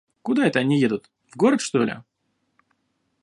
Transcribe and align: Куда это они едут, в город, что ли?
Куда 0.23 0.47
это 0.47 0.57
они 0.57 0.79
едут, 0.79 1.11
в 1.29 1.35
город, 1.35 1.61
что 1.61 1.83
ли? 1.83 1.93